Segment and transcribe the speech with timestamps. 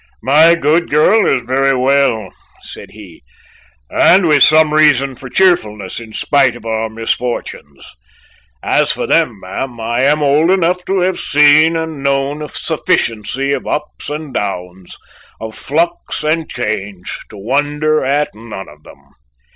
[0.23, 2.31] "My good girl is very well,"
[2.63, 3.21] said he,
[3.91, 7.87] "and with some reason for cheerfulness in spite of our misfortunes.
[8.63, 13.53] As for them, ma'am, I am old enough to have seen and known a sufficiency
[13.53, 14.97] of ups and downs,
[15.39, 19.03] of flux and change, to wonder at none of them.